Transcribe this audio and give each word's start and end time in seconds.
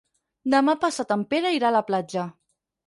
Demà 0.53 0.75
passat 0.85 1.15
en 1.17 1.27
Pere 1.35 1.55
irà 1.59 1.71
a 1.71 1.75
la 1.79 1.87
platja. 1.93 2.29